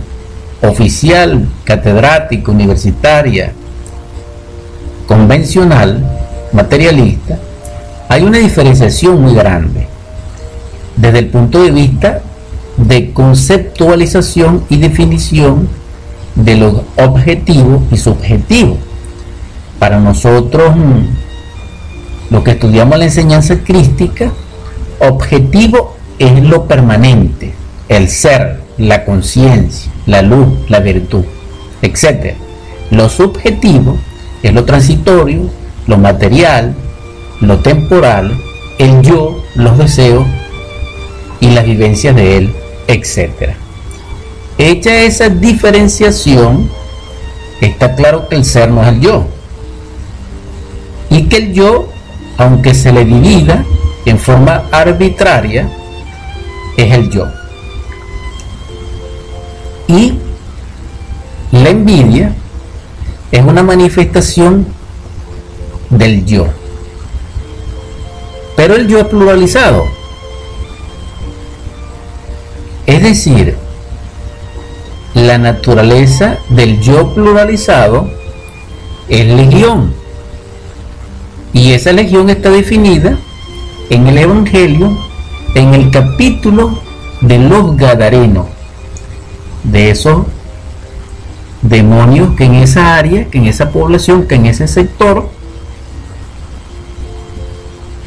[0.61, 3.53] oficial, catedrática, universitaria,
[5.07, 6.03] convencional,
[6.53, 7.37] materialista,
[8.09, 9.87] hay una diferenciación muy grande
[10.95, 12.21] desde el punto de vista
[12.77, 15.67] de conceptualización y definición
[16.35, 18.77] de los objetivos y subjetivos.
[19.79, 24.31] Para nosotros, mm, lo que estudiamos la enseñanza crística,
[24.99, 27.53] objetivo es lo permanente,
[27.89, 31.25] el ser, la conciencia, la luz, la virtud,
[31.81, 32.35] etc.
[32.91, 33.97] Lo subjetivo
[34.43, 35.49] es lo transitorio,
[35.87, 36.75] lo material,
[37.41, 38.37] lo temporal,
[38.77, 40.25] el yo, los deseos
[41.39, 42.53] y las vivencias de él,
[42.87, 43.53] etc.
[44.57, 46.69] Hecha esa diferenciación,
[47.61, 49.27] está claro que el ser no es el yo.
[51.09, 51.89] Y que el yo,
[52.37, 53.65] aunque se le divida
[54.05, 55.69] en forma arbitraria,
[56.77, 57.27] es el yo.
[59.87, 60.13] Y
[61.51, 62.35] la envidia
[63.31, 64.65] es una manifestación
[65.89, 66.47] del yo.
[68.55, 69.85] Pero el yo pluralizado.
[72.85, 73.57] Es decir,
[75.13, 78.09] la naturaleza del yo pluralizado
[79.09, 79.93] es legión.
[81.53, 83.17] Y esa legión está definida
[83.89, 84.97] en el Evangelio,
[85.55, 86.79] en el capítulo
[87.21, 88.47] de los Gadarenos,
[89.75, 90.25] de esos
[91.61, 95.27] demonios que en esa área, que en esa población, que en ese sector,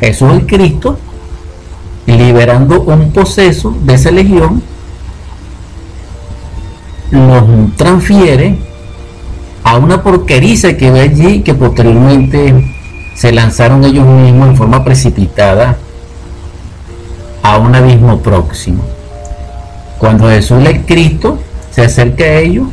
[0.00, 0.98] Jesús el Cristo,
[2.06, 4.62] liberando un proceso de esa legión,
[7.10, 8.56] los transfiere
[9.62, 12.74] a una porqueriza que ve allí que posteriormente
[13.14, 15.76] se lanzaron ellos mismos en forma precipitada
[17.42, 18.82] a un abismo próximo.
[19.98, 21.38] Cuando Jesús el Cristo
[21.78, 22.66] se acerca a ellos,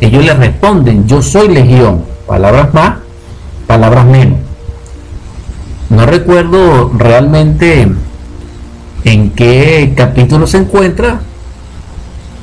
[0.00, 2.98] ellos le responden, yo soy legión, palabras más,
[3.66, 4.38] palabras menos.
[5.90, 7.88] No recuerdo realmente
[9.02, 11.22] en qué capítulo se encuentra,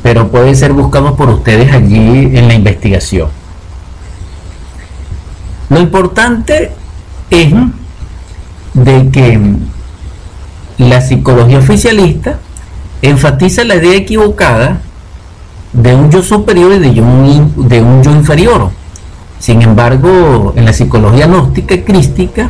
[0.02, 3.30] pero puede ser buscado por ustedes allí en la investigación.
[5.70, 6.72] Lo importante
[7.30, 7.54] es
[8.74, 9.40] de que
[10.80, 12.40] la psicología oficialista
[13.02, 14.82] enfatiza la idea equivocada
[15.74, 18.70] de un yo superior y de un, yo inferior.
[19.40, 22.50] Sin embargo, en la psicología gnóstica y crística,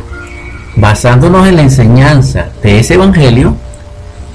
[0.76, 3.56] basándonos en la enseñanza de ese evangelio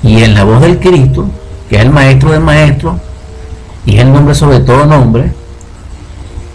[0.04, 1.30] y en la voz del Cristo,
[1.70, 2.96] que es el maestro de maestros
[3.86, 5.32] y es el nombre sobre todo nombre,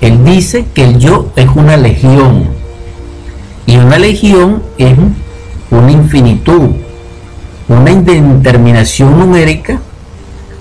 [0.00, 2.48] él dice que el yo es una legión
[3.66, 4.94] y una legión es
[5.70, 6.70] una infinitud,
[7.68, 9.80] una indeterminación numérica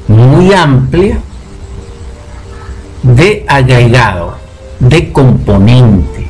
[0.08, 1.18] muy amplia
[3.04, 4.36] de agregado,
[4.80, 6.28] de componente.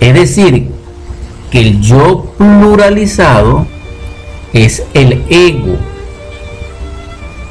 [0.00, 0.68] Es decir,
[1.50, 3.66] que el yo pluralizado
[4.52, 5.76] es el ego,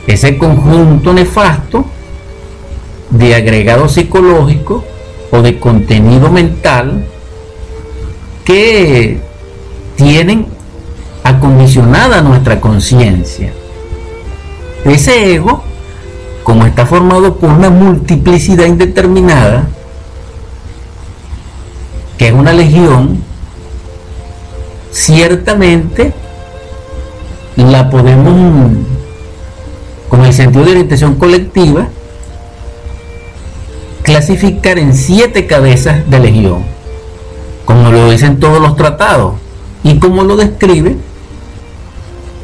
[0.08, 1.86] ese conjunto nefasto
[3.12, 4.84] de agregado psicológico
[5.32, 7.06] o de contenido mental
[8.44, 9.20] que
[9.96, 10.48] tienen
[11.24, 13.54] acondicionada nuestra conciencia.
[14.84, 15.64] Ese ego
[16.44, 19.68] como está formado por una multiplicidad indeterminada,
[22.18, 23.22] que es una legión,
[24.92, 26.14] ciertamente
[27.56, 28.72] la podemos,
[30.10, 31.88] con el sentido de orientación colectiva,
[34.04, 36.64] clasificar en siete cabezas de legión,
[37.66, 39.36] como lo dicen todos los tratados,
[39.84, 40.98] y como lo describe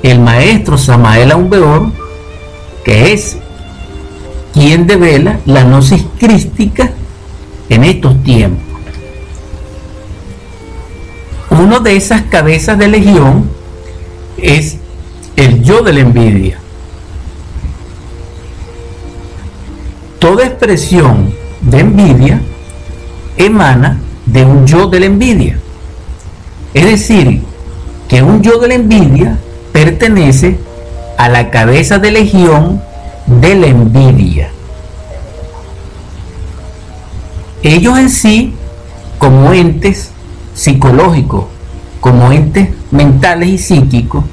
[0.03, 1.91] el maestro Samael Aumbeor,
[2.83, 3.37] que es
[4.57, 6.89] quien devela la gnosis crística
[7.69, 8.63] en estos tiempos.
[11.51, 13.51] Uno de esas cabezas de legión
[14.35, 14.77] es
[15.35, 16.57] el yo de la envidia.
[20.17, 21.31] Toda expresión
[21.61, 22.41] de envidia
[23.37, 25.59] emana de un yo de la envidia.
[26.73, 27.43] Es decir,
[28.09, 29.37] que un yo de la envidia
[29.71, 30.57] pertenece
[31.19, 32.81] a la cabeza de legión
[33.27, 34.51] de la envidia.
[37.61, 38.53] Ellos en sí,
[39.19, 40.11] como entes
[40.55, 41.45] psicológicos,
[41.99, 44.23] como entes mentales y psíquicos,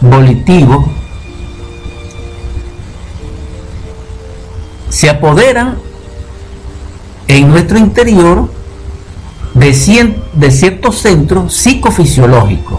[0.00, 0.86] volitivos,
[4.88, 5.76] se apoderan
[7.28, 8.48] en nuestro interior
[9.54, 12.78] de, de ciertos centros psicofisiológicos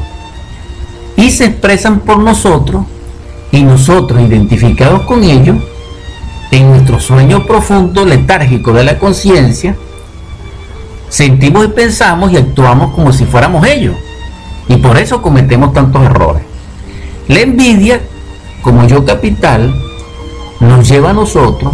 [1.18, 2.86] y se expresan por nosotros
[3.52, 5.58] y nosotros identificados con ellos
[6.52, 9.76] en nuestro sueño profundo letárgico de la conciencia
[11.10, 13.96] sentimos y pensamos y actuamos como si fuéramos ellos.
[14.68, 16.44] Y por eso cometemos tantos errores.
[17.28, 18.02] La envidia
[18.62, 19.74] como yo capital
[20.60, 21.74] nos lleva a nosotros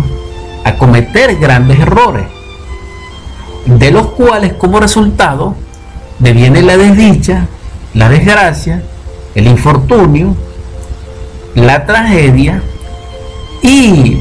[0.64, 2.26] a cometer grandes errores
[3.66, 5.56] de los cuales como resultado
[6.20, 7.48] deviene la desdicha
[7.94, 8.84] la desgracia
[9.36, 10.36] el infortunio,
[11.56, 12.62] la tragedia
[13.62, 14.20] y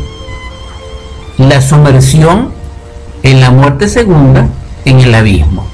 [1.38, 2.52] la sumersión
[3.22, 4.48] en la muerte segunda
[4.84, 5.66] en el abismo.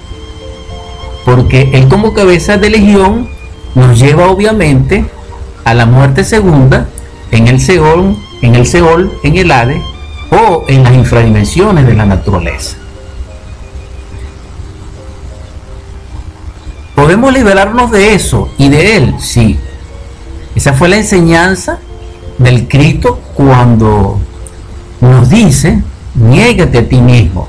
[1.24, 3.28] Porque él como cabeza de legión
[3.74, 5.04] nos lleva obviamente
[5.64, 6.88] a la muerte segunda
[7.30, 9.82] en el Seol, en el Seol, en el Hades
[10.30, 12.76] o en las infradimensiones de la naturaleza.
[16.94, 19.14] ¿Podemos liberarnos de eso y de Él?
[19.18, 19.59] Sí.
[20.55, 21.78] Esa fue la enseñanza
[22.38, 24.18] del Cristo cuando
[25.01, 25.82] nos dice,
[26.14, 27.49] niégate a ti mismo,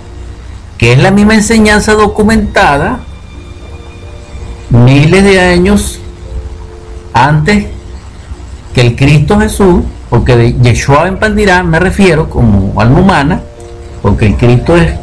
[0.78, 3.00] que es la misma enseñanza documentada
[4.70, 6.00] miles de años
[7.14, 7.66] antes
[8.74, 13.42] que el Cristo Jesús, porque de Yeshua en Pandirá me refiero como alma humana,
[14.02, 14.94] porque el Cristo es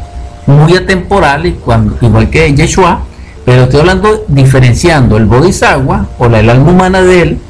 [0.47, 3.01] muy atemporal y cuando, igual que Yeshua,
[3.45, 7.41] pero estoy hablando diferenciando el bodhisattva o la, el alma humana de él,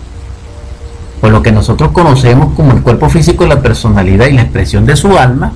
[1.23, 4.97] o lo que nosotros conocemos como el cuerpo físico, la personalidad y la expresión de
[4.97, 5.53] su alma,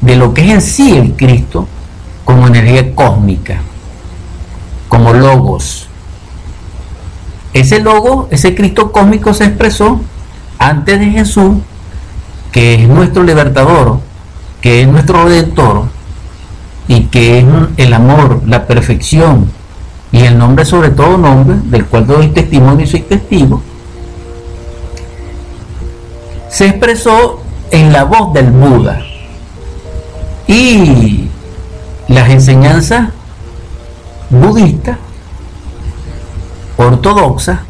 [0.00, 1.66] de lo que es en sí el Cristo
[2.24, 3.60] como energía cósmica,
[4.88, 5.88] como logos.
[7.52, 10.00] Ese logo, ese Cristo cósmico se expresó
[10.58, 11.56] antes de Jesús,
[12.52, 14.00] que es nuestro libertador,
[14.60, 15.86] que es nuestro redentor,
[16.86, 17.46] y que es
[17.76, 19.50] el amor, la perfección,
[20.12, 23.62] y el nombre sobre todo nombre, del cual doy testimonio y soy testigo,
[26.50, 27.40] se expresó
[27.70, 29.00] en la voz del Buda.
[30.46, 31.28] Y
[32.08, 33.10] las enseñanzas
[34.30, 34.98] budistas,
[36.76, 37.60] ortodoxas,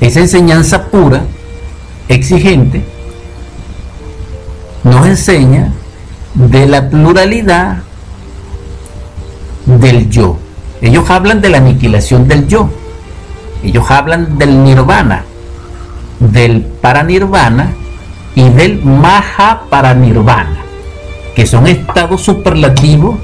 [0.00, 1.22] esa enseñanza pura,
[2.08, 2.84] exigente,
[4.84, 5.72] nos enseña
[6.34, 7.78] de la pluralidad
[9.66, 10.38] del yo.
[10.80, 12.70] Ellos hablan de la aniquilación del yo.
[13.62, 15.24] Ellos hablan del nirvana,
[16.20, 17.74] del paranirvana
[18.34, 20.58] y del maha paranirvana,
[21.34, 23.16] que son estados superlativos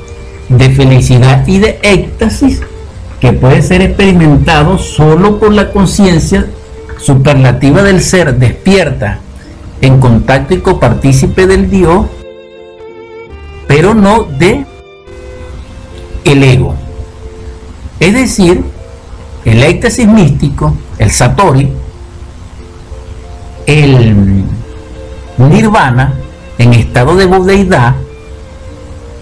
[0.49, 2.61] de felicidad y de éxtasis
[3.21, 6.47] que puede ser experimentado solo por la conciencia
[6.99, 9.19] superlativa del ser despierta
[9.81, 12.07] en contacto y copartícipe del Dios,
[13.67, 14.67] pero no de
[16.25, 16.75] el ego.
[18.01, 18.63] Es decir,
[19.45, 21.73] el éxtasis místico, el satori,
[23.67, 24.45] el
[25.39, 26.15] nirvana
[26.59, 27.95] en estado de budeidad,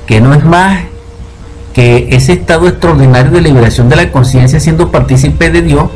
[0.07, 0.81] que no es más
[1.73, 5.91] que ese estado extraordinario de liberación de la conciencia siendo partícipe de Dios,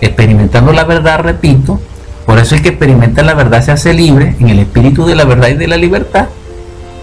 [0.00, 1.80] experimentando la verdad, repito,
[2.26, 5.24] por eso el que experimenta la verdad se hace libre en el espíritu de la
[5.24, 6.28] verdad y de la libertad,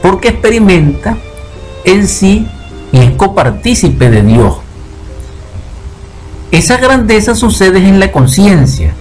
[0.02, 1.18] porque experimenta
[1.86, 2.48] en sí
[2.92, 4.58] y es copartícipe de Dios.
[6.52, 8.94] Esa grandeza sucede en la conciencia.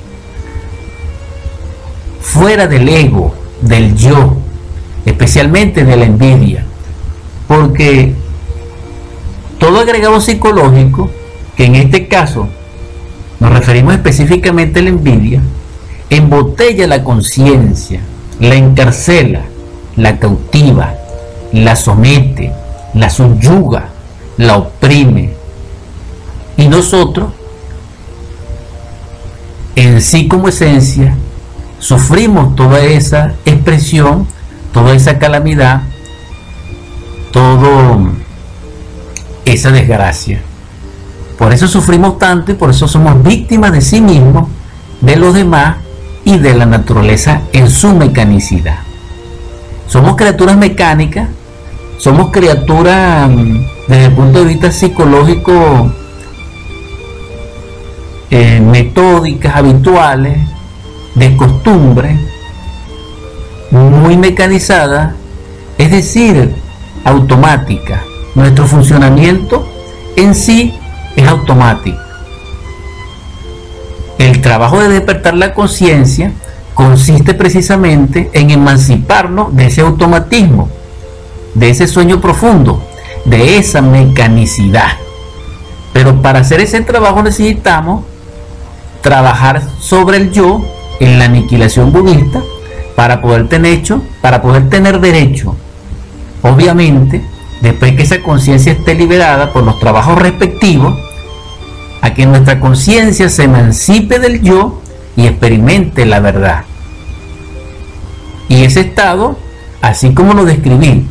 [2.28, 4.36] Fuera del ego, del yo,
[5.06, 6.64] especialmente de la envidia.
[7.46, 8.14] Porque
[9.58, 11.10] todo agregado psicológico,
[11.56, 12.48] que en este caso
[13.40, 15.40] nos referimos específicamente a la envidia,
[16.10, 18.00] embotella la conciencia,
[18.40, 19.42] la encarcela,
[19.96, 20.94] la cautiva,
[21.52, 22.52] la somete,
[22.92, 23.88] la subyuga,
[24.36, 25.32] la oprime.
[26.58, 27.32] Y nosotros,
[29.76, 31.16] en sí como esencia,
[31.78, 34.26] sufrimos toda esa expresión,
[34.72, 35.82] toda esa calamidad,
[37.32, 37.98] toda
[39.44, 40.42] esa desgracia.
[41.38, 44.48] Por eso sufrimos tanto y por eso somos víctimas de sí mismos,
[45.00, 45.76] de los demás
[46.24, 48.78] y de la naturaleza en su mecanicidad.
[49.86, 51.28] Somos criaturas mecánicas,
[51.98, 55.90] somos criaturas mm, desde el punto de vista psicológico
[58.30, 60.38] eh, metódicas, habituales,
[61.18, 62.18] de costumbre,
[63.70, 65.14] muy mecanizada,
[65.76, 66.54] es decir,
[67.04, 68.02] automática.
[68.34, 69.66] Nuestro funcionamiento
[70.16, 70.74] en sí
[71.16, 71.98] es automático.
[74.18, 76.32] El trabajo de despertar la conciencia
[76.74, 80.68] consiste precisamente en emanciparnos de ese automatismo,
[81.54, 82.82] de ese sueño profundo,
[83.24, 84.92] de esa mecanicidad.
[85.92, 88.04] Pero para hacer ese trabajo necesitamos
[89.02, 90.64] trabajar sobre el yo
[91.00, 92.42] en la aniquilación budista
[92.96, 95.54] para poder tener hecho, para poder tener derecho.
[96.42, 97.22] Obviamente,
[97.60, 100.98] después que esa conciencia esté liberada por los trabajos respectivos,
[102.00, 104.80] a que nuestra conciencia se emancipe del yo
[105.16, 106.64] y experimente la verdad.
[108.48, 109.36] Y ese estado,
[109.82, 111.06] así como lo describí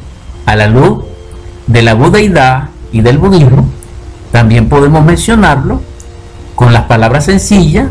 [0.45, 1.03] a la luz
[1.67, 3.69] de la budeidad y del budismo,
[4.31, 5.81] también podemos mencionarlo
[6.55, 7.87] con las palabras sencillas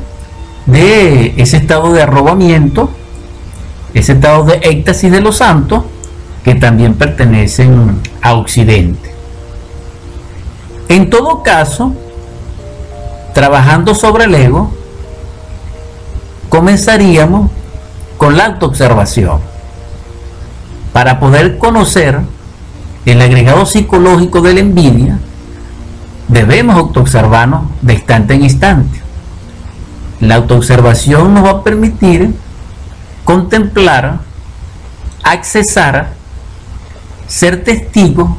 [0.67, 2.91] de ese estado de arrobamiento,
[3.95, 5.85] ese estado de éxtasis de los santos,
[6.45, 9.13] que también pertenecen a Occidente.
[10.89, 11.93] En todo caso,
[13.35, 14.73] trabajando sobre el ego,
[16.49, 17.51] comenzaríamos
[18.17, 19.41] con la autoobservación
[20.93, 22.21] para poder conocer
[23.05, 25.19] el agregado psicológico de la envidia,
[26.29, 29.06] debemos autoobservarnos de instante en instante.
[30.21, 32.35] La autoobservación nos va a permitir
[33.25, 34.21] contemplar,
[35.23, 36.15] accesar,
[37.27, 38.39] ser testigo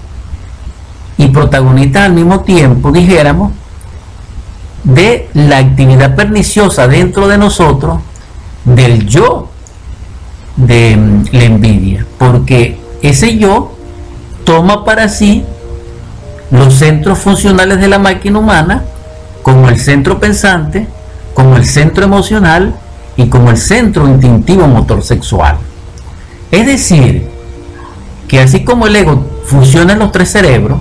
[1.18, 3.52] y protagonista al mismo tiempo, dijéramos,
[4.84, 8.00] de la actividad perniciosa dentro de nosotros,
[8.64, 9.50] del yo
[10.56, 13.74] de mm, la envidia, porque ese yo
[14.46, 15.44] toma para sí
[16.52, 18.84] los centros funcionales de la máquina humana
[19.44, 20.88] como el centro pensante,
[21.38, 22.74] como el centro emocional
[23.16, 25.58] y como el centro instintivo motor sexual.
[26.50, 27.30] Es decir,
[28.28, 30.80] que así como el ego funciona en los tres cerebros,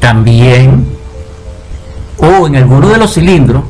[0.00, 0.84] también,
[2.16, 3.62] o en alguno de los cilindros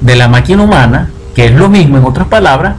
[0.00, 2.74] de la máquina humana, que es lo mismo en otras palabras,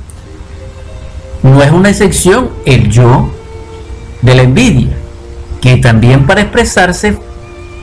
[1.41, 3.29] no es una excepción el yo
[4.21, 4.91] de la envidia,
[5.61, 7.17] que también para expresarse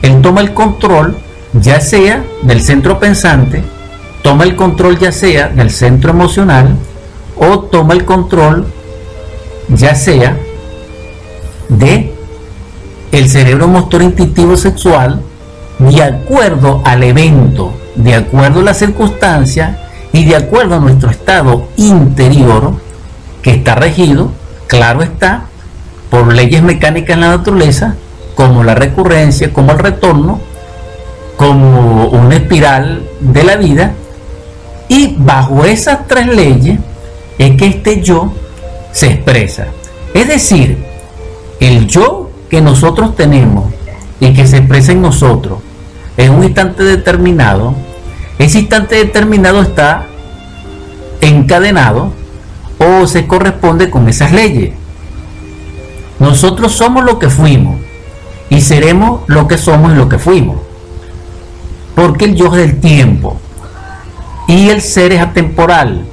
[0.03, 1.17] él toma el control
[1.53, 3.63] ya sea del centro pensante,
[4.21, 6.75] toma el control ya sea del centro emocional
[7.37, 8.67] o toma el control
[9.69, 10.37] ya sea
[11.69, 12.13] de
[13.11, 15.21] el cerebro motor instintivo sexual
[15.79, 19.79] de acuerdo al evento, de acuerdo a la circunstancia
[20.13, 22.73] y de acuerdo a nuestro estado interior
[23.41, 24.31] que está regido,
[24.67, 25.45] claro está,
[26.09, 27.95] por leyes mecánicas en la naturaleza
[28.35, 30.39] como la recurrencia, como el retorno,
[31.37, 33.93] como una espiral de la vida.
[34.91, 36.77] Y bajo esas tres leyes
[37.37, 38.33] es que este yo
[38.91, 39.67] se expresa.
[40.13, 40.83] Es decir,
[41.61, 43.73] el yo que nosotros tenemos
[44.19, 45.59] y que se expresa en nosotros
[46.17, 47.73] en un instante determinado,
[48.37, 50.07] ese instante determinado está
[51.21, 52.11] encadenado
[52.77, 54.73] o se corresponde con esas leyes.
[56.19, 57.79] Nosotros somos lo que fuimos
[58.49, 60.57] y seremos lo que somos y lo que fuimos.
[61.95, 63.40] Porque el yo es del tiempo
[64.47, 66.05] y el ser es atemporal.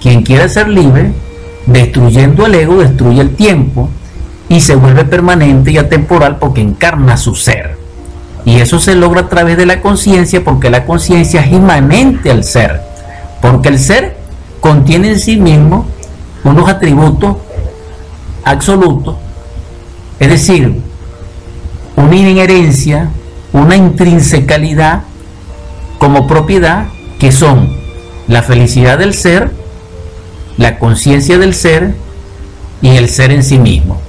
[0.00, 1.12] Quien quiera ser libre,
[1.66, 3.88] destruyendo el ego, destruye el tiempo
[4.48, 7.76] y se vuelve permanente y atemporal porque encarna su ser.
[8.44, 12.44] Y eso se logra a través de la conciencia porque la conciencia es inmanente al
[12.44, 12.80] ser.
[13.42, 14.16] Porque el ser
[14.60, 15.86] contiene en sí mismo
[16.44, 17.38] unos atributos
[18.44, 19.16] absolutos.
[20.20, 20.80] Es decir,
[21.96, 23.10] una inherencia,
[23.52, 25.02] una intrinsecalidad
[25.98, 26.86] como propiedad
[27.18, 27.68] que son
[28.28, 29.50] la felicidad del ser,
[30.56, 31.94] la conciencia del ser
[32.82, 34.00] y el ser en sí mismo.